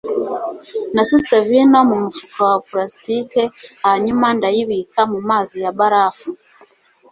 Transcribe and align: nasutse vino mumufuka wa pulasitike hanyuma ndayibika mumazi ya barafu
nasutse 0.95 1.35
vino 1.47 1.79
mumufuka 1.89 2.39
wa 2.49 2.57
pulasitike 2.67 3.41
hanyuma 3.85 4.27
ndayibika 4.37 5.01
mumazi 5.11 5.57
ya 5.63 5.71
barafu 5.77 6.29